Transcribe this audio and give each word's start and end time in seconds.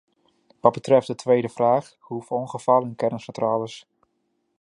Wat 0.59 0.73
betreft 0.73 1.07
de 1.07 1.15
tweede 1.15 1.49
vraag, 1.49 1.95
hoeveel 1.99 2.37
ongevallen 2.37 2.87
in 2.87 2.95
kerncentrales... 2.95 3.87